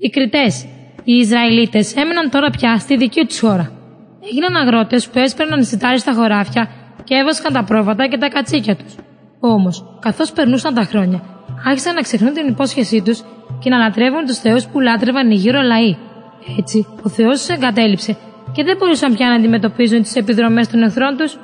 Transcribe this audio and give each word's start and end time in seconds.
Οι 0.00 0.08
Κριτέ, 0.10 0.46
οι 1.04 1.12
Ισραηλίτες, 1.12 1.94
έμεναν 1.96 2.30
τώρα 2.30 2.50
πια 2.50 2.78
στη 2.78 2.96
δική 2.96 3.24
τους 3.24 3.40
χώρα. 3.40 3.72
Έγιναν 4.30 4.54
αγρότες 4.56 5.08
που 5.08 5.18
έσπερναν 5.18 5.64
σιτάρι 5.64 5.98
στα 5.98 6.12
χωράφια 6.12 6.68
και 7.04 7.14
έβασκαν 7.14 7.52
τα 7.52 7.64
πρόβατα 7.64 8.06
και 8.06 8.18
τα 8.18 8.28
κατσίκια 8.28 8.76
τους. 8.76 8.94
Όμως, 9.40 9.98
καθώς 10.00 10.32
περνούσαν 10.32 10.74
τα 10.74 10.82
χρόνια, 10.82 11.22
άρχισαν 11.66 11.94
να 11.94 12.00
ξεχνούν 12.00 12.32
την 12.32 12.46
υπόσχεσή 12.48 13.02
τους 13.02 13.22
και 13.62 13.70
να 13.70 13.78
λατρεύουν 13.78 14.24
τους 14.26 14.38
θεούς 14.38 14.66
που 14.66 14.80
λάτρευαν 14.80 15.30
οι 15.30 15.34
γύρω 15.34 15.60
λαοί. 15.60 15.96
Έτσι, 16.58 16.86
ο 17.02 17.08
Θεός 17.08 17.38
τους 17.38 17.48
εγκατέλειψε 17.48 18.16
και 18.52 18.64
δεν 18.64 18.76
μπορούσαν 18.76 19.14
πια 19.14 19.26
να 19.28 19.34
αντιμετωπίζουν 19.34 20.02
τις 20.02 20.14
επιδρομές 20.16 20.68
των 20.68 20.82
εχθρών 20.82 21.16
τους. 21.16 21.38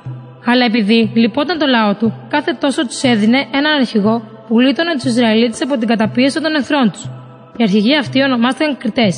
Αλλά 0.46 0.64
επειδή 0.64 1.10
λυπόταν 1.14 1.58
το 1.58 1.66
λαό 1.66 1.94
του, 1.94 2.26
κάθε 2.28 2.56
τόσο 2.60 2.86
τους 2.86 3.02
έδινε 3.02 3.38
έναν 3.52 3.72
αρχηγό 3.80 4.22
που 4.46 4.60
γλίτωνε 4.60 4.92
τους 4.94 5.04
Ισραηλίτες 5.04 5.62
από 5.62 5.78
την 5.78 5.88
καταπίεση 5.88 6.40
των 6.40 6.54
εχθρών 6.54 6.90
τους. 6.90 7.08
Οι 7.56 7.62
αρχηγοί 7.62 7.96
αυτοί 7.96 8.22
ονομάστηκαν 8.22 8.76
Κριτέ. 8.76 9.12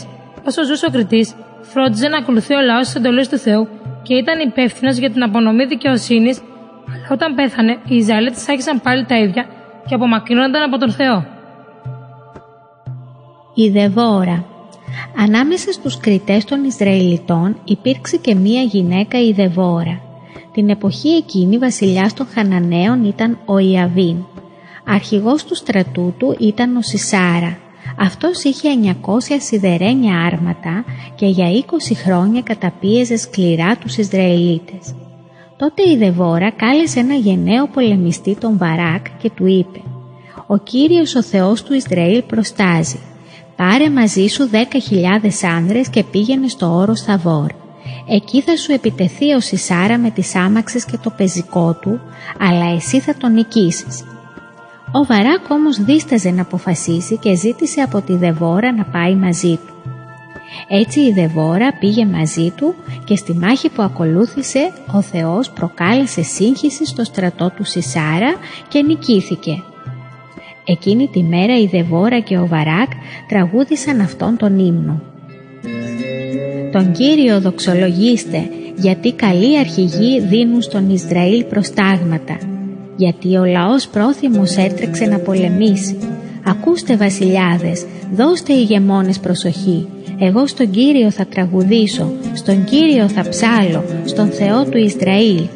Όσο 0.46 0.64
ζούσε 0.64 0.86
ο 0.86 0.90
Κριτή, 0.90 1.27
φρόντιζε 1.61 2.08
να 2.08 2.18
ακολουθεί 2.18 2.54
ο 2.54 2.61
λαός 2.61 2.89
τι 2.89 2.99
εντολές 2.99 3.29
του 3.29 3.39
Θεού 3.39 3.68
και 4.03 4.14
ήταν 4.14 4.49
υπεύθυνος 4.49 4.96
για 4.96 5.11
την 5.11 5.22
απονομή 5.22 5.64
δικαιοσύνης, 5.64 6.41
αλλά 6.89 7.07
όταν 7.11 7.35
πέθανε, 7.35 7.79
οι 7.89 7.96
Ισραηλίτες 7.96 8.49
άρχισαν 8.49 8.80
πάλι 8.80 9.04
τα 9.04 9.18
ίδια 9.18 9.46
και 9.89 9.94
απομακρύνονταν 9.94 10.63
από 10.63 10.79
τον 10.79 10.91
Θεό. 10.91 11.27
Η 13.54 13.68
Δεβόρα 13.68 14.44
Ανάμεσα 15.18 15.72
στους 15.72 15.96
κριτές 15.96 16.44
των 16.44 16.64
Ισραηλιτών 16.64 17.57
υπήρξε 17.64 18.16
και 18.16 18.35
μία 18.35 18.63
γυναίκα 18.63 19.21
η 19.21 19.32
Δεβόρα. 19.32 20.00
Την 20.53 20.68
εποχή 20.71 21.08
εκείνη 21.08 21.58
βασιλιάς 21.58 22.14
των 22.14 22.27
Χαναναίων 22.27 23.05
ήταν 23.05 23.39
ο 23.44 23.58
Ιαβίν. 23.58 24.16
Αρχηγός 24.86 25.44
του 25.44 25.55
στρατού 25.55 26.14
του 26.18 26.36
ήταν 26.39 26.77
ο 26.77 26.82
Σισάρα. 26.82 27.58
Αυτός 27.99 28.43
είχε 28.43 28.68
900 28.82 28.93
σιδερένια 29.39 30.21
άρματα 30.32 30.85
και 31.14 31.27
για 31.27 31.46
20 31.50 31.95
χρόνια 32.05 32.42
καταπίεζε 32.42 33.16
σκληρά 33.16 33.77
τους 33.77 33.97
Ισραηλίτες. 33.97 34.94
Τότε 35.56 35.91
η 35.91 35.97
Δεβόρα 35.97 36.50
κάλεσε 36.50 37.00
ένα 37.00 37.14
γενναίο 37.14 37.66
πολεμιστή 37.66 38.36
τον 38.36 38.58
Βαράκ 38.58 39.06
και 39.19 39.30
του 39.30 39.47
είπε 39.47 39.80
«Ο 40.47 40.56
Κύριος 40.56 41.14
ο 41.14 41.22
Θεός 41.22 41.62
του 41.62 41.75
Ισραήλ 41.75 42.22
προστάζει. 42.22 42.98
Πάρε 43.56 43.91
μαζί 43.91 44.27
σου 44.27 44.50
10.000 44.53 45.31
άνδρες 45.56 45.88
και 45.88 46.05
πήγαινε 46.05 46.48
στο 46.48 46.75
όρος 46.75 47.00
Θαβόρ. 47.00 47.50
Εκεί 48.08 48.41
θα 48.42 48.56
σου 48.56 48.72
επιτεθεί 48.72 49.33
ο 49.33 49.41
Σισάρα 49.41 49.98
με 49.98 50.10
τις 50.10 50.34
άμαξες 50.34 50.84
και 50.84 50.98
το 51.03 51.10
πεζικό 51.16 51.78
του, 51.81 52.00
αλλά 52.38 52.75
εσύ 52.75 53.00
θα 53.00 53.14
τον 53.16 53.33
νικήσεις. 53.33 54.05
Ο 54.92 55.04
Βαράκ 55.04 55.50
όμως 55.50 55.76
δίσταζε 55.84 56.30
να 56.30 56.42
αποφασίσει 56.42 57.16
και 57.16 57.34
ζήτησε 57.34 57.80
από 57.80 58.00
τη 58.00 58.16
Δεβόρα 58.16 58.72
να 58.72 58.84
πάει 58.84 59.14
μαζί 59.14 59.58
του. 59.66 59.74
Έτσι 60.68 61.00
η 61.00 61.12
Δεβόρα 61.12 61.72
πήγε 61.80 62.06
μαζί 62.06 62.52
του 62.56 62.74
και 63.04 63.16
στη 63.16 63.34
μάχη 63.34 63.68
που 63.70 63.82
ακολούθησε 63.82 64.72
ο 64.92 65.00
Θεός 65.02 65.50
προκάλεσε 65.50 66.22
σύγχυση 66.22 66.86
στο 66.86 67.04
στρατό 67.04 67.52
του 67.56 67.64
Σισάρα 67.64 68.34
και 68.68 68.82
νικήθηκε. 68.82 69.62
Εκείνη 70.64 71.08
τη 71.08 71.22
μέρα 71.22 71.58
η 71.58 71.66
Δεβόρα 71.66 72.20
και 72.20 72.38
ο 72.38 72.46
Βαράκ 72.46 72.90
τραγούδησαν 73.28 74.00
αυτόν 74.00 74.36
τον 74.36 74.58
ύμνο. 74.58 75.00
Τον 76.72 76.92
Κύριο 76.92 77.40
δοξολογήστε 77.40 78.50
γιατί 78.76 79.12
καλοί 79.12 79.58
αρχηγοί 79.58 80.20
δίνουν 80.20 80.62
στον 80.62 80.90
Ισραήλ 80.90 81.44
προστάγματα 81.44 82.38
γιατί 82.97 83.36
ο 83.36 83.44
λαός 83.44 83.89
πρόθυμος 83.89 84.56
έτρεξε 84.56 85.05
να 85.05 85.19
πολεμήσει. 85.19 85.98
Ακούστε 86.44 86.97
βασιλιάδες, 86.97 87.84
δώστε 88.14 88.53
ηγεμόνες 88.53 89.19
προσοχή. 89.19 89.86
Εγώ 90.19 90.47
στον 90.47 90.70
Κύριο 90.70 91.11
θα 91.11 91.27
τραγουδήσω, 91.27 92.12
στον 92.34 92.64
Κύριο 92.64 93.08
θα 93.08 93.28
ψάλω, 93.28 93.84
στον 94.05 94.28
Θεό 94.28 94.64
του 94.64 94.78
Ισραήλ. 94.78 95.47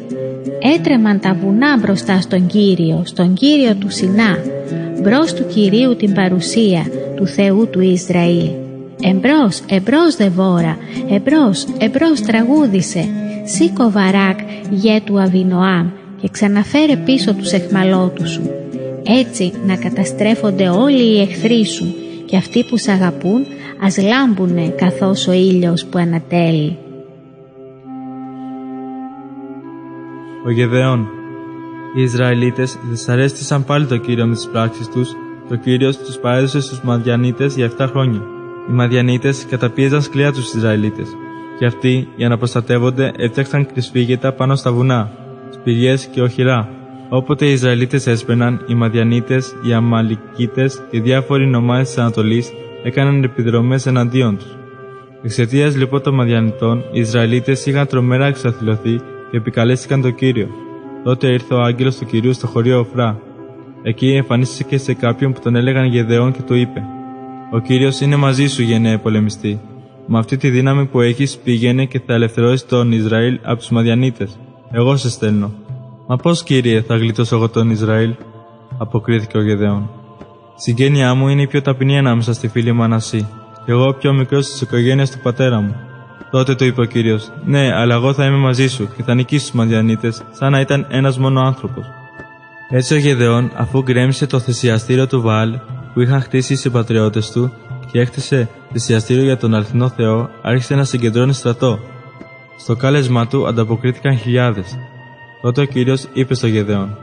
Έτρεμαν 0.75 1.19
τα 1.19 1.37
βουνά 1.41 1.77
μπροστά 1.77 2.21
στον 2.21 2.47
Κύριο, 2.47 3.01
στον 3.05 3.33
Κύριο 3.33 3.75
του 3.75 3.89
Σινά, 3.89 4.37
μπρος 5.01 5.33
του 5.33 5.45
Κυρίου 5.47 5.95
την 5.95 6.13
παρουσία 6.13 6.85
του 7.15 7.27
Θεού 7.27 7.67
του 7.69 7.81
Ισραήλ. 7.81 8.49
Εμπρός, 9.01 9.61
εμπρός 9.69 10.15
Δεβόρα, 10.15 10.77
εμπρός, 11.09 11.65
εμπρός 11.77 12.21
τραγούδισε, 12.21 13.05
σήκω 13.43 13.91
βαράκ 13.91 14.39
γέ 14.69 15.01
του 15.05 15.19
Αβινοάμ, 15.19 15.87
και 16.21 16.29
ξαναφέρε 16.31 16.95
πίσω 16.95 17.33
τους 17.33 17.51
εχμαλώτους 17.51 18.29
σου. 18.31 18.49
Έτσι 19.03 19.51
να 19.65 19.75
καταστρέφονται 19.75 20.69
όλοι 20.69 21.03
οι 21.03 21.21
εχθροί 21.21 21.65
σου 21.65 21.95
και 22.25 22.37
αυτοί 22.37 22.63
που 22.63 22.77
σ' 22.77 22.87
αγαπούν 22.87 23.45
ας 23.81 23.97
λάμπουνε 23.97 24.67
καθώς 24.67 25.27
ο 25.27 25.31
ήλιος 25.31 25.85
που 25.85 25.97
ανατέλει. 25.97 26.77
Ο 30.45 30.51
Γεδεών 30.51 31.07
Οι 31.95 32.01
Ισραηλίτες 32.01 32.77
δυσαρέστησαν 32.89 33.65
πάλι 33.65 33.85
το 33.85 33.97
Κύριο 33.97 34.25
με 34.25 34.33
τις 34.33 34.49
πράξεις 34.51 34.87
τους 34.87 35.09
και 35.47 35.53
ο 35.53 35.57
Κύριος 35.57 35.97
τους 35.97 36.17
παρέδωσε 36.17 36.61
στους 36.61 36.81
Μαδιανίτες 36.81 37.55
για 37.55 37.65
7 37.77 37.87
χρόνια. 37.89 38.21
Οι 38.69 38.73
Μαδιανίτες 38.73 39.45
καταπίεζαν 39.49 40.01
σκληρά 40.01 40.31
τους 40.31 40.53
Ισραηλίτες 40.53 41.07
και 41.59 41.65
αυτοί 41.65 42.07
για 42.15 42.29
να 42.29 42.37
προστατεύονται 42.37 43.11
έφτιαξαν 43.17 43.65
κρυσφύγετα 43.65 44.33
πάνω 44.33 44.55
στα 44.55 44.71
βουνά 44.71 45.20
σπηλιές 45.51 46.05
και 46.05 46.21
οχυρά. 46.21 46.69
Όποτε 47.09 47.45
οι 47.45 47.51
Ισραηλίτες 47.51 48.07
έσπαιναν, 48.07 48.65
οι 48.67 48.73
Μαδιανίτες, 48.73 49.55
οι 49.67 49.73
Αμαλικίτες 49.73 50.81
και 50.91 51.01
διάφοροι 51.01 51.47
νομάδες 51.47 51.87
της 51.87 51.97
Ανατολής 51.97 52.51
έκαναν 52.83 53.23
επιδρομές 53.23 53.85
εναντίον 53.85 54.37
τους. 54.37 54.55
Εξαιτίας 55.23 55.75
λοιπόν 55.75 56.01
των 56.01 56.13
Μαδιανιτών, 56.13 56.83
οι 56.91 56.99
Ισραηλίτες 56.99 57.65
είχαν 57.65 57.87
τρομερά 57.87 58.25
εξαθλωθεί 58.25 58.95
και 59.31 59.37
επικαλέστηκαν 59.37 60.01
τον 60.01 60.15
κύριο. 60.15 60.47
Τότε 61.03 61.27
ήρθε 61.27 61.53
ο 61.53 61.61
άγγελος 61.61 61.97
του 61.97 62.05
κυρίου 62.05 62.33
στο 62.33 62.47
χωρίο 62.47 62.79
Οφρά. 62.79 63.19
Εκεί 63.83 64.11
εμφανίστηκε 64.11 64.77
σε 64.77 64.93
κάποιον 64.93 65.33
που 65.33 65.39
τον 65.43 65.55
έλεγαν 65.55 65.85
Γεδεών 65.85 66.31
και 66.31 66.41
του 66.41 66.53
είπε: 66.55 66.83
Ο 67.51 67.59
κύριος 67.59 67.99
είναι 67.99 68.15
μαζί 68.15 68.47
σου, 68.47 68.61
γενναίε 68.61 68.97
πολεμιστή. 68.97 69.59
Με 70.07 70.17
αυτή 70.17 70.37
τη 70.37 70.49
δύναμη 70.49 70.85
που 70.85 71.01
έχεις, 71.01 71.37
πήγαινε 71.37 71.85
και 71.85 72.01
θα 72.05 72.13
ελευθερώσεις 72.13 72.65
τον 72.65 72.91
Ισραήλ 72.91 73.39
από 73.43 73.57
τους 73.57 73.69
Μαδιανίτες. 73.69 74.39
Εγώ 74.71 74.97
σε 74.97 75.09
στέλνω. 75.09 75.51
Μα 76.07 76.15
πώς, 76.15 76.43
κύριε, 76.43 76.81
θα 76.81 76.95
γλιτώσω 76.95 77.35
εγώ 77.35 77.49
τον 77.49 77.69
Ισραήλ, 77.69 78.15
αποκρίθηκε 78.77 79.37
ο 79.37 79.41
Γεδεών. 79.41 79.89
Συγγένειά 80.55 81.13
μου 81.13 81.27
είναι 81.27 81.41
η 81.41 81.47
πιο 81.47 81.61
ταπεινή 81.61 81.97
ανάμεσα 81.97 82.33
στη 82.33 82.47
φίλη 82.47 82.71
μου 82.71 82.83
Ανασή, 82.83 83.27
και 83.65 83.71
εγώ 83.71 83.87
ο 83.87 83.93
πιο 83.93 84.13
μικρός 84.13 84.49
της 84.49 84.61
οικογένειας 84.61 85.11
του 85.11 85.19
πατέρα 85.19 85.59
μου. 85.61 85.75
Τότε 86.31 86.55
του 86.55 86.65
είπε 86.65 86.81
ο 86.81 86.85
κύριος: 86.85 87.31
Ναι, 87.45 87.73
αλλά 87.73 87.95
εγώ 87.95 88.13
θα 88.13 88.25
είμαι 88.25 88.37
μαζί 88.37 88.67
σου 88.67 88.89
και 88.95 89.03
θα 89.03 89.13
νικήσω 89.13 89.45
τους 89.45 89.55
Μαδιανίτες, 89.55 90.23
σαν 90.31 90.51
να 90.51 90.59
ήταν 90.59 90.85
ένας 90.89 91.17
μόνο 91.17 91.41
άνθρωπος. 91.41 91.85
Έτσι 92.69 92.93
ο 92.93 92.97
Γεδεών, 92.97 93.51
αφού 93.55 93.81
γκρέμισε 93.81 94.27
το 94.27 94.39
θυσιαστήριο 94.39 95.07
του 95.07 95.21
Βαλ 95.21 95.59
που 95.93 96.01
είχαν 96.01 96.21
χτίσει 96.21 96.53
οι 96.53 96.55
συμπατριώτες 96.55 97.31
του 97.31 97.53
και 97.91 97.99
έκτισε 97.99 98.49
θυσιαστήριο 98.71 99.23
για 99.23 99.37
τον 99.37 99.55
αληθινό 99.55 99.89
Θεό, 99.89 100.29
άρχισε 100.41 100.75
να 100.75 100.83
συγκεντρώνει 100.83 101.33
στρατό 101.33 101.79
στο 102.63 102.75
κάλεσμά 102.75 103.27
του 103.27 103.47
ανταποκρίθηκαν 103.47 104.17
χιλιάδες. 104.17 104.77
Τότε 105.41 105.61
ο 105.61 105.65
κύριος 105.65 106.07
είπε 106.13 106.33
στο 106.33 106.47
Γεδεόν: 106.47 106.97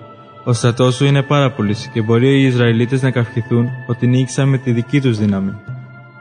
Ο 0.44 0.52
στρατός 0.52 0.94
σου 0.94 1.04
είναι 1.04 1.22
πάρα 1.22 1.52
πολύς 1.52 1.90
και 1.92 2.02
μπορεί 2.02 2.40
οι 2.40 2.44
Ισραηλίτες 2.44 3.02
να 3.02 3.10
καυχηθούν 3.10 3.68
ότι 3.86 4.06
νίκησαν 4.06 4.48
με 4.48 4.58
τη 4.58 4.72
δική 4.72 5.00
τους 5.00 5.18
δύναμη. 5.18 5.54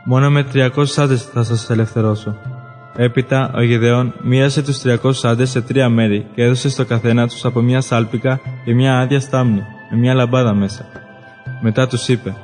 Μόνο 0.05 0.29
με 0.29 0.45
300 0.53 0.69
άντρες 0.95 1.23
θα 1.23 1.43
σας 1.43 1.69
ελευθερώσω. 1.69 2.35
Έπειτα 2.95 3.51
ο 3.55 3.61
Γεδεόν 3.61 4.13
μοίρασε 4.21 4.63
τους 4.63 4.81
300 4.83 5.11
άντρες 5.23 5.49
σε 5.49 5.61
τρία 5.61 5.89
μέρη 5.89 6.25
και 6.35 6.43
έδωσε 6.43 6.69
στο 6.69 6.85
καθένα 6.85 7.27
τους 7.27 7.45
από 7.45 7.61
μια 7.61 7.81
σάλπικα 7.81 8.39
και 8.65 8.73
μια 8.73 8.99
άδεια 8.99 9.19
στάμνη 9.19 9.63
με 9.91 9.97
μια 9.97 10.13
λαμπάδα 10.13 10.53
μέσα. 10.53 10.85
Μετά 11.61 11.87
τους 11.87 12.07
είπε: 12.07 12.35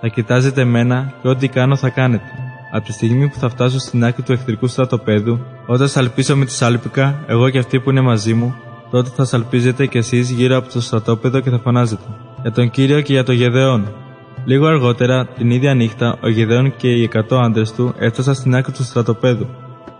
Θα 0.00 0.08
κοιτάζετε 0.08 0.64
μένα 0.64 1.12
και 1.22 1.28
ό,τι 1.28 1.48
κάνω 1.48 1.76
θα 1.76 1.88
κάνετε. 1.88 2.30
Από 2.72 2.84
τη 2.84 2.92
στιγμή 2.92 3.28
που 3.28 3.38
θα 3.38 3.48
φτάσω 3.48 3.78
στην 3.78 4.04
άκρη 4.04 4.22
του 4.22 4.32
εχθρικού 4.32 4.66
στρατοπέδου, 4.66 5.40
όταν 5.70 5.88
σαλπίσω 5.88 6.36
με 6.36 6.44
τη 6.44 6.52
σάλπικα, 6.52 7.24
εγώ 7.26 7.50
και 7.50 7.58
αυτοί 7.58 7.80
που 7.80 7.90
είναι 7.90 8.00
μαζί 8.00 8.34
μου, 8.34 8.54
τότε 8.90 9.10
θα 9.14 9.24
σαλπίζετε 9.24 9.86
κι 9.86 9.98
εσείς 9.98 10.30
γύρω 10.30 10.56
από 10.56 10.72
το 10.72 10.80
στρατόπεδο 10.80 11.40
και 11.40 11.50
θα 11.50 11.58
φωνάζετε. 11.58 12.02
Για 12.42 12.52
τον 12.52 12.70
κύριο 12.70 13.00
και 13.00 13.12
για 13.12 13.24
το 13.24 13.32
Γεδεόν. 13.32 13.92
Λίγο 14.44 14.66
αργότερα, 14.66 15.26
την 15.26 15.50
ίδια 15.50 15.74
νύχτα, 15.74 16.18
ο 16.22 16.28
Γεδεόν 16.28 16.76
και 16.76 16.88
οι 16.88 17.10
100 17.14 17.36
άντρες 17.42 17.72
του 17.72 17.94
έφτασαν 17.98 18.34
στην 18.34 18.54
άκρη 18.54 18.72
του 18.72 18.84
στρατοπέδου. 18.84 19.46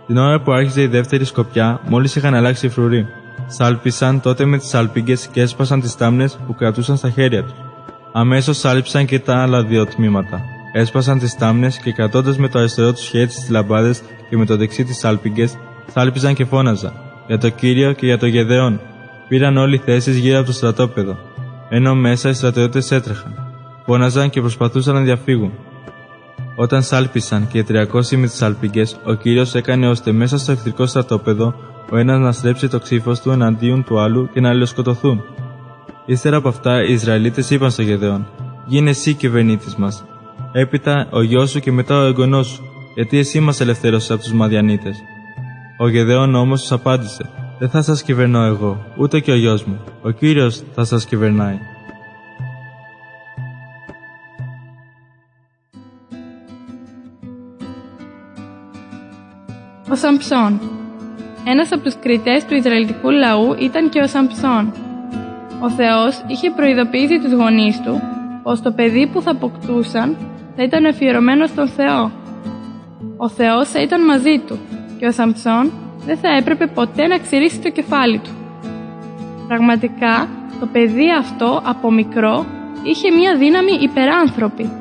Την 0.07 0.17
ώρα 0.17 0.41
που 0.41 0.51
άρχιζε 0.51 0.81
η 0.81 0.87
δεύτερη 0.87 1.25
σκοπιά, 1.25 1.81
μόλις 1.87 2.15
είχαν 2.15 2.33
αλλάξει 2.33 2.65
οι 2.65 2.69
φρουροί. 2.69 3.05
Σάλπισαν 3.47 4.21
τότε 4.21 4.45
με 4.45 4.57
τις 4.57 4.67
σάλπιγγε 4.67 5.15
και 5.31 5.41
έσπασαν 5.41 5.81
τις 5.81 5.95
τάμνες 5.95 6.39
που 6.47 6.55
κρατούσαν 6.55 6.97
στα 6.97 7.09
χέρια 7.09 7.43
τους. 7.43 7.53
Αμέσως 8.13 8.57
σάλπισαν 8.57 9.05
και 9.05 9.19
τα 9.19 9.41
άλλα 9.41 9.63
δύο 9.63 9.85
τμήματα. 9.85 10.41
Έσπασαν 10.71 11.19
τις 11.19 11.35
τάμνε 11.35 11.71
και 11.83 11.91
κρατώντας 11.91 12.37
με 12.37 12.47
το 12.47 12.59
αριστερό 12.59 12.93
τους 12.93 13.07
χέρι 13.07 13.27
τις 13.27 13.49
λαμπάδες 13.49 14.01
και 14.29 14.37
με 14.37 14.45
το 14.45 14.57
δεξί 14.57 14.83
τις 14.83 15.05
άλπιγγε, 15.05 15.49
σάλπιζαν 15.93 16.33
και 16.33 16.45
φώναζαν 16.45 16.93
για 17.27 17.37
το 17.37 17.49
κύριο 17.49 17.91
και 17.91 18.05
για 18.05 18.17
το 18.17 18.25
γεδεόν. 18.25 18.81
Πήραν 19.27 19.57
όλοι 19.57 19.77
θέσεις 19.77 20.17
γύρω 20.17 20.37
από 20.37 20.47
το 20.47 20.53
στρατόπεδο, 20.53 21.17
ενώ 21.69 21.95
μέσα 21.95 22.29
οι 22.29 22.33
στρατιώτες 22.33 22.91
έτρεχαν. 22.91 23.33
Φώναζαν 23.85 24.29
και 24.29 24.41
προσπαθούσαν 24.41 24.93
να 24.93 25.01
διαφύγουν. 25.01 25.51
Όταν 26.55 26.83
σάλπισαν 26.83 27.47
και 27.47 27.57
οι 27.57 27.65
300 27.69 28.17
με 28.17 28.27
τις 28.27 28.35
σαλπικέ, 28.35 28.83
ο 29.03 29.13
κύριος 29.13 29.55
έκανε 29.55 29.87
ώστε 29.87 30.11
μέσα 30.11 30.37
στο 30.37 30.51
εχθρικό 30.51 30.85
στρατόπεδο 30.85 31.53
ο 31.91 31.97
ένας 31.97 32.19
να 32.19 32.31
στρέψει 32.31 32.67
το 32.67 32.79
ξύφος 32.79 33.21
του 33.21 33.31
εναντίον 33.31 33.83
του 33.83 33.99
άλλου 33.99 34.29
και 34.33 34.39
να 34.39 34.49
αλληλοσκοτωθούν. 34.49 35.21
Ύστερα 36.05 36.37
από 36.37 36.47
αυτά, 36.47 36.83
οι 36.83 36.93
Ισραηλίτες 36.93 37.49
είπαν 37.49 37.71
στο 37.71 37.81
Γεδεόν: 37.81 38.27
Γίνε 38.65 38.89
εσύ 38.89 39.13
κυβερνήτη 39.13 39.65
μας. 39.77 40.03
Έπειτα 40.51 41.07
ο 41.11 41.21
γιος 41.21 41.49
σου 41.49 41.59
και 41.59 41.71
μετά 41.71 41.97
ο 41.97 42.05
εγγονός 42.05 42.47
σου, 42.47 42.63
γιατί 42.95 43.17
εσύ 43.17 43.39
μας 43.39 43.59
ελευθέρωσε 43.61 44.13
από 44.13 44.21
τους 44.21 44.33
Μαδιανίτες. 44.33 44.97
Ο 45.77 45.87
Γεδεόν 45.87 46.35
όμως 46.35 46.61
τους 46.61 46.71
απάντησε: 46.71 47.29
Δεν 47.59 47.69
θα 47.69 47.81
σας 47.81 48.03
κυβερνώ 48.03 48.43
εγώ, 48.43 48.85
ούτε 48.97 49.19
και 49.19 49.31
ο 49.31 49.35
γιος 49.35 49.63
μου. 49.63 49.79
Ο 50.01 50.09
κύριος 50.09 50.63
θα 50.73 50.83
σας 50.83 51.05
κυβερνάει. 51.05 51.57
Ο 59.91 59.95
Σαμψόν 59.95 60.59
Ένας 61.45 61.71
από 61.71 61.83
τους 61.83 61.95
κριτές 61.99 62.45
του 62.45 62.55
Ισραηλιτικού 62.55 63.09
λαού 63.09 63.55
ήταν 63.59 63.89
και 63.89 63.99
ο 63.99 64.07
Σαμψόν. 64.07 64.73
Ο 65.61 65.69
Θεός 65.69 66.23
είχε 66.27 66.51
προειδοποιήσει 66.51 67.19
τους 67.19 67.33
γονείς 67.33 67.81
του 67.81 68.01
πως 68.43 68.61
το 68.61 68.71
παιδί 68.71 69.07
που 69.07 69.21
θα 69.21 69.31
αποκτούσαν 69.31 70.17
θα 70.55 70.63
ήταν 70.63 70.85
αφιερωμένος 70.85 71.49
στον 71.49 71.67
Θεό. 71.67 72.11
Ο 73.17 73.29
Θεός 73.29 73.69
θα 73.69 73.81
ήταν 73.81 74.05
μαζί 74.05 74.41
του 74.47 74.59
και 74.99 75.05
ο 75.05 75.11
Σαμψόν 75.11 75.71
δεν 76.05 76.17
θα 76.17 76.29
έπρεπε 76.37 76.67
ποτέ 76.67 77.07
να 77.07 77.17
ξηρίσει 77.17 77.59
το 77.59 77.69
κεφάλι 77.69 78.17
του. 78.17 78.29
Πραγματικά, 79.47 80.27
το 80.59 80.65
παιδί 80.65 81.11
αυτό 81.19 81.61
από 81.65 81.91
μικρό 81.91 82.45
είχε 82.83 83.11
μία 83.11 83.35
δύναμη 83.35 83.71
υπεράνθρωπη. 83.81 84.71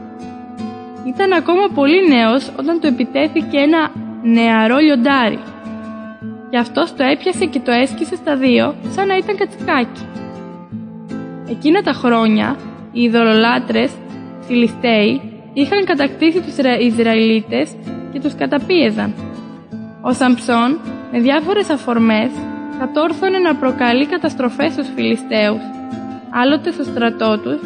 Ήταν 1.06 1.32
ακόμα 1.32 1.68
πολύ 1.74 2.08
νέος 2.08 2.52
όταν 2.58 2.80
του 2.80 2.86
επιτέθηκε 2.86 3.56
ένα 3.58 3.90
νεαρό 4.22 4.76
λιοντάρι. 4.76 5.38
Γι' 6.50 6.58
αυτό 6.58 6.84
το 6.96 7.04
έπιασε 7.04 7.44
και 7.44 7.60
το 7.60 7.70
έσκησε 7.70 8.16
στα 8.16 8.36
δύο 8.36 8.74
σαν 8.88 9.06
να 9.06 9.16
ήταν 9.16 9.36
κατσικάκι. 9.36 10.06
Εκείνα 11.50 11.82
τα 11.82 11.92
χρόνια 11.92 12.56
οι 12.92 13.02
ειδωλολάτρες 13.02 13.92
Φιλιστέοι 14.40 15.20
είχαν 15.52 15.84
κατακτήσει 15.84 16.40
τους 16.40 16.56
Ισραηλίτες 16.80 17.76
και 18.12 18.20
τους 18.20 18.34
καταπίεζαν. 18.34 19.14
Ο 20.02 20.12
Σαμψόν 20.12 20.80
με 21.12 21.18
διάφορες 21.20 21.70
αφορμές 21.70 22.30
κατόρθωνε 22.78 23.38
να 23.38 23.54
προκαλεί 23.54 24.06
καταστροφές 24.06 24.72
στους 24.72 24.88
Φιλιστέους, 24.94 25.62
άλλοτε 26.30 26.70
στο 26.70 26.82
στρατό 26.82 27.38
τους 27.38 27.60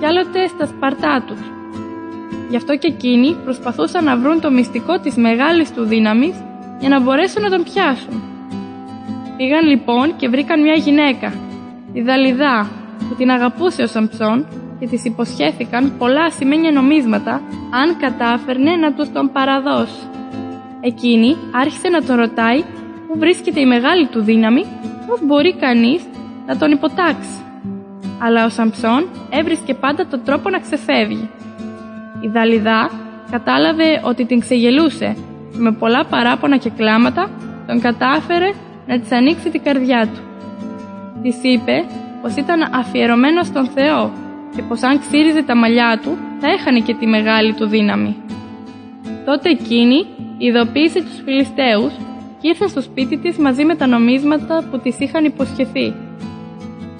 και 0.00 0.06
άλλοτε 0.06 0.46
στα 0.46 0.66
σπαρτά 0.66 1.24
τους. 1.26 1.40
Γι' 2.50 2.56
αυτό 2.56 2.76
και 2.76 2.86
εκείνοι 2.86 3.36
προσπαθούσαν 3.44 4.04
να 4.04 4.16
βρουν 4.16 4.40
το 4.40 4.50
μυστικό 4.50 4.98
της 5.00 5.16
μεγάλης 5.16 5.72
του 5.72 5.84
δύναμης 5.84 6.34
για 6.78 6.88
να 6.88 7.00
μπορέσουν 7.00 7.42
να 7.42 7.50
τον 7.50 7.62
πιάσουν. 7.62 8.22
Πήγαν 9.36 9.66
λοιπόν 9.66 10.16
και 10.16 10.28
βρήκαν 10.28 10.62
μια 10.62 10.74
γυναίκα, 10.74 11.32
τη 11.92 12.02
Δαλιδά, 12.02 12.70
που 13.08 13.14
την 13.14 13.30
αγαπούσε 13.30 13.82
ο 13.82 13.86
Σαμψόν 13.86 14.46
και 14.78 14.86
της 14.86 15.04
υποσχέθηκαν 15.04 15.92
πολλά 15.98 16.30
σημαίνια 16.30 16.72
νομίσματα 16.72 17.32
αν 17.70 17.96
κατάφερνε 17.98 18.76
να 18.76 18.92
τους 18.92 19.12
τον 19.12 19.30
παραδώσει. 19.32 20.02
Εκείνη 20.80 21.36
άρχισε 21.54 21.88
να 21.88 22.02
τον 22.02 22.16
ρωτάει 22.16 22.60
πού 23.06 23.18
βρίσκεται 23.18 23.60
η 23.60 23.66
μεγάλη 23.66 24.06
του 24.06 24.22
δύναμη, 24.22 24.64
πώς 25.06 25.20
μπορεί 25.26 25.54
κανείς 25.54 26.02
να 26.46 26.56
τον 26.56 26.70
υποτάξει; 26.70 27.38
Αλλά 28.18 28.44
ο 28.44 28.48
Σαμψόν 28.48 29.08
έβρισκε 29.30 29.74
πάντα 29.74 30.06
τον 30.06 30.22
τρόπο 30.24 30.50
να 30.50 30.58
ξεφεύγει. 30.58 31.30
Η 32.20 32.28
Δαλιδά 32.28 32.90
κατάλαβε 33.30 34.00
ότι 34.04 34.24
την 34.24 34.40
ξεγελούσε 34.40 35.16
και 35.52 35.58
με 35.58 35.72
πολλά 35.72 36.04
παράπονα 36.04 36.56
και 36.56 36.70
κλάματα 36.70 37.30
τον 37.66 37.80
κατάφερε 37.80 38.52
να 38.86 38.98
της 39.00 39.12
ανοίξει 39.12 39.50
την 39.50 39.62
καρδιά 39.62 40.06
του. 40.06 40.20
Της 41.22 41.36
είπε 41.42 41.84
πως 42.22 42.34
ήταν 42.34 42.74
αφιερωμένος 42.74 43.46
στον 43.46 43.66
Θεό 43.66 44.12
και 44.56 44.62
πως 44.62 44.82
αν 44.82 44.98
ξύριζε 44.98 45.42
τα 45.42 45.56
μαλλιά 45.56 46.00
του 46.02 46.16
θα 46.40 46.48
έχανε 46.48 46.80
και 46.80 46.94
τη 46.94 47.06
μεγάλη 47.06 47.52
του 47.54 47.66
δύναμη. 47.66 48.16
Τότε 49.24 49.48
εκείνη 49.50 50.06
ειδοποίησε 50.38 51.02
τους 51.02 51.20
Φιλιστέους 51.24 51.92
και 52.40 52.48
ήρθε 52.48 52.66
στο 52.66 52.80
σπίτι 52.80 53.16
της 53.16 53.36
μαζί 53.36 53.64
με 53.64 53.74
τα 53.74 53.86
νομίσματα 53.86 54.64
που 54.70 54.78
της 54.78 54.98
είχαν 54.98 55.24
υποσχεθεί. 55.24 55.94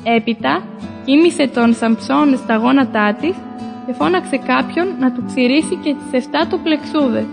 Έπειτα 0.04 0.62
κοίμησε 1.04 1.48
τον 1.54 1.74
Σαμψόν 1.74 2.36
στα 2.36 2.56
γόνατά 2.56 3.16
της 3.20 3.36
και 3.86 3.92
φώναξε 3.92 4.36
κάποιον 4.36 4.86
να 4.98 5.12
του 5.12 5.24
ξηρίσει 5.26 5.78
και 5.82 5.94
τις 5.94 6.26
7 6.26 6.46
του 6.50 6.60
πλεξούδες. 6.60 7.26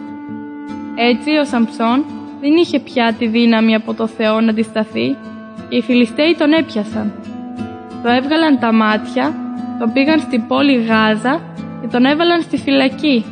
Έτσι 0.95 1.29
ο 1.41 1.45
Σαμψόν 1.45 2.05
δεν 2.41 2.55
είχε 2.55 2.79
πια 2.79 3.15
τη 3.19 3.27
δύναμη 3.27 3.75
από 3.75 3.93
το 3.93 4.07
Θεό 4.07 4.41
να 4.41 4.49
αντισταθεί 4.49 5.15
και 5.69 5.75
οι 5.75 5.81
Φιλιστέοι 5.81 6.35
τον 6.37 6.53
έπιασαν. 6.53 7.13
Το 8.03 8.09
έβγαλαν 8.09 8.59
τα 8.59 8.73
μάτια, 8.73 9.35
τον 9.83 9.93
πήγαν 9.93 10.19
στην 10.19 10.47
πόλη 10.47 10.75
Γάζα 10.75 11.41
και 11.81 11.87
τον 11.91 12.05
έβαλαν 12.05 12.41
στη 12.41 12.57
φυλακή, 12.57 13.25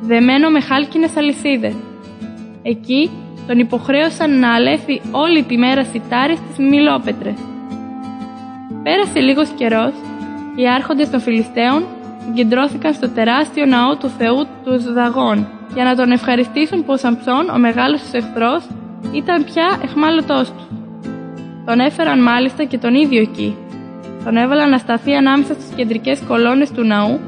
δεμένο 0.00 0.50
με 0.50 0.60
χάλκινες 0.60 1.16
αλυσίδες. 1.16 1.74
Εκεί 2.62 3.10
τον 3.46 3.58
υποχρέωσαν 3.58 4.38
να 4.38 4.54
αλέθει 4.54 5.00
όλη 5.10 5.42
τη 5.42 5.56
μέρα 5.56 5.84
σιτάρι 5.84 6.36
στις 6.36 6.56
μιλόπετρες. 6.58 7.34
Πέρασε 8.82 9.20
λίγος 9.20 9.48
καιρός 9.48 9.92
και 10.56 10.62
οι 10.62 10.68
άρχοντες 10.68 11.10
των 11.10 11.20
Φιλιστέων 11.20 11.84
συγκεντρώθηκαν 12.24 12.94
στο 12.94 13.08
τεράστιο 13.08 13.66
ναό 13.66 13.96
του 13.96 14.08
Θεού 14.08 14.46
τους 14.64 14.92
Δαγών 14.92 15.48
για 15.74 15.84
να 15.84 15.96
τον 15.96 16.10
ευχαριστήσουν 16.10 16.84
που 16.84 16.92
ο 16.92 16.96
Σαμψόν, 16.96 17.48
ο 17.54 17.58
μεγάλος 17.58 18.00
τους 18.00 18.12
εχθρός, 18.12 18.64
ήταν 19.12 19.44
πια 19.44 19.80
εχμάλωτός 19.84 20.52
τους. 20.52 20.66
Τον 21.66 21.80
έφεραν 21.80 22.22
μάλιστα 22.22 22.64
και 22.64 22.78
τον 22.78 22.94
ίδιο 22.94 23.20
εκεί. 23.20 23.56
Τον 24.26 24.36
έβαλαν 24.36 24.70
να 24.70 24.78
σταθεί 24.78 25.14
ανάμεσα 25.14 25.52
στις 25.54 25.72
κεντρικές 25.76 26.20
κολόνες 26.28 26.70
του 26.70 26.84
ναού 26.84 27.20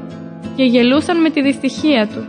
και 0.55 0.63
γελούσαν 0.63 1.21
με 1.21 1.29
τη 1.29 1.41
δυστυχία 1.41 2.07
του. 2.07 2.25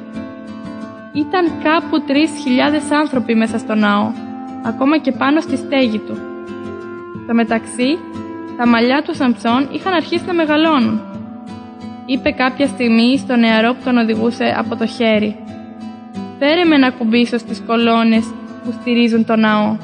Ήταν 1.12 1.44
κάπου 1.62 2.00
τρεις 2.06 2.30
χιλιάδες 2.42 2.90
άνθρωποι 2.90 3.34
μέσα 3.34 3.58
στο 3.58 3.74
ναό, 3.74 4.12
ακόμα 4.64 4.98
και 4.98 5.12
πάνω 5.12 5.40
στη 5.40 5.56
στέγη 5.56 5.98
του. 5.98 6.18
Στο 7.24 7.34
μεταξύ, 7.34 7.98
τα 8.56 8.66
μαλλιά 8.66 9.02
του 9.02 9.14
Σαμψόν 9.14 9.68
είχαν 9.72 9.92
αρχίσει 9.92 10.24
να 10.26 10.34
μεγαλώνουν. 10.34 11.00
Είπε 12.06 12.30
κάποια 12.30 12.66
στιγμή 12.66 13.18
στο 13.18 13.36
νεαρό 13.36 13.72
που 13.72 13.84
τον 13.84 13.96
οδηγούσε 13.96 14.54
από 14.58 14.76
το 14.76 14.86
χέρι. 14.86 15.36
«Φέρε 16.38 16.64
με 16.64 16.76
να 16.76 16.90
κουμπίσω 16.90 17.38
στις 17.38 17.62
κολόνες 17.66 18.24
που 18.64 18.72
στηρίζουν 18.80 19.24
το 19.24 19.36
ναό». 19.36 19.76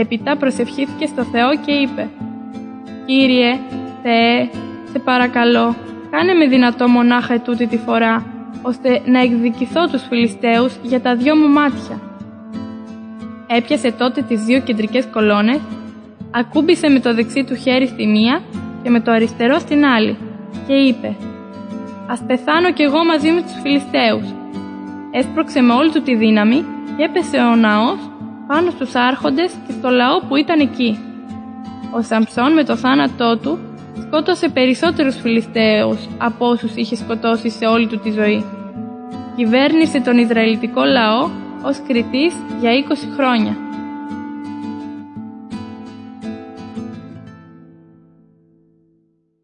Έπειτα 0.00 0.36
προσευχήθηκε 0.36 1.06
στο 1.06 1.22
Θεό 1.24 1.50
και 1.64 1.72
είπε 1.72 2.08
«Κύριε, 3.06 3.58
Θεέ, 4.02 4.48
σε 4.92 4.98
παρακαλώ, 4.98 5.74
κάνε 6.10 6.34
με 6.34 6.46
δυνατό 6.46 6.88
μονάχα 6.88 7.34
ετούτη 7.34 7.66
τη 7.66 7.76
φορά, 7.76 8.26
ώστε 8.62 9.02
να 9.04 9.20
εκδικηθώ 9.20 9.86
τους 9.86 10.02
Φιλιστέους 10.08 10.76
για 10.82 11.00
τα 11.00 11.16
δυο 11.16 11.36
μου 11.36 11.48
μάτια». 11.48 12.00
Έπιασε 13.46 13.92
τότε 13.92 14.22
τις 14.22 14.44
δύο 14.44 14.60
κεντρικές 14.60 15.06
κολόνες, 15.12 15.60
ακούμπησε 16.30 16.88
με 16.88 17.00
το 17.00 17.14
δεξί 17.14 17.44
του 17.44 17.54
χέρι 17.54 17.86
στη 17.86 18.06
μία 18.06 18.40
και 18.82 18.90
με 18.90 19.00
το 19.00 19.10
αριστερό 19.10 19.58
στην 19.58 19.84
άλλη 19.84 20.16
και 20.66 20.74
είπε 20.74 21.16
«Ας 22.10 22.22
πεθάνω 22.26 22.72
κι 22.72 22.82
εγώ 22.82 23.04
μαζί 23.04 23.30
με 23.30 23.42
τους 23.42 23.60
Φιλιστέους». 23.62 24.26
Έσπρωξε 25.10 25.60
με 25.60 25.72
όλη 25.72 25.90
του 25.90 26.02
τη 26.02 26.14
δύναμη 26.14 26.64
και 26.96 27.02
έπεσε 27.02 27.36
ο 27.36 27.56
ναός 27.56 27.98
πάνω 28.46 28.70
στους 28.70 28.94
άρχοντες 28.94 29.52
και 29.66 29.72
στο 29.72 29.90
λαό 29.90 30.20
που 30.28 30.36
ήταν 30.36 30.60
εκεί. 30.60 30.98
Ο 31.96 32.02
Σαμψόν 32.02 32.52
με 32.52 32.64
το 32.64 32.76
θάνατό 32.76 33.36
του 33.38 33.58
σκότωσε 34.06 34.48
περισσότερους 34.48 35.16
Φιλιστέους 35.16 36.08
από 36.18 36.48
όσους 36.48 36.74
είχε 36.74 36.96
σκοτώσει 36.96 37.50
σε 37.50 37.66
όλη 37.66 37.86
του 37.86 37.98
τη 37.98 38.10
ζωή. 38.10 38.44
Κυβέρνησε 39.36 40.00
τον 40.00 40.18
Ισραηλιτικό 40.18 40.84
λαό 40.84 41.30
ως 41.62 41.80
κριτής 41.86 42.34
για 42.60 42.70
20 42.72 43.08
χρόνια. 43.16 43.65